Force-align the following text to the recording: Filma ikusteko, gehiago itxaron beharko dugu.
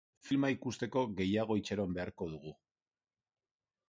Filma 0.27 0.47
ikusteko, 0.53 1.03
gehiago 1.19 1.57
itxaron 1.61 1.93
beharko 1.99 2.31
dugu. 2.31 2.55